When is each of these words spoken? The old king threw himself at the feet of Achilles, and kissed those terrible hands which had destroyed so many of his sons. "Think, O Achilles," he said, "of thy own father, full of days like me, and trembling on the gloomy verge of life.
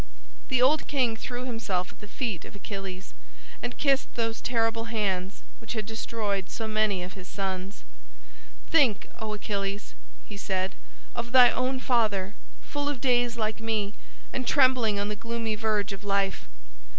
The 0.47 0.63
old 0.63 0.87
king 0.87 1.15
threw 1.15 1.45
himself 1.45 1.91
at 1.91 1.99
the 1.99 2.07
feet 2.07 2.43
of 2.43 2.55
Achilles, 2.55 3.13
and 3.61 3.77
kissed 3.77 4.11
those 4.15 4.41
terrible 4.41 4.85
hands 4.85 5.43
which 5.59 5.73
had 5.73 5.85
destroyed 5.85 6.49
so 6.49 6.67
many 6.67 7.03
of 7.03 7.13
his 7.13 7.27
sons. 7.27 7.83
"Think, 8.67 9.07
O 9.19 9.31
Achilles," 9.35 9.93
he 10.25 10.37
said, 10.37 10.73
"of 11.13 11.33
thy 11.33 11.51
own 11.51 11.79
father, 11.79 12.33
full 12.63 12.89
of 12.89 12.99
days 12.99 13.37
like 13.37 13.59
me, 13.59 13.93
and 14.33 14.47
trembling 14.47 14.99
on 14.99 15.07
the 15.07 15.15
gloomy 15.15 15.53
verge 15.53 15.93
of 15.93 16.03
life. 16.03 16.49